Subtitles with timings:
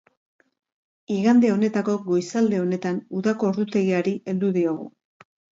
[1.15, 4.91] Igande honetako goizalde honetan udako ordutegiari heldu diogu.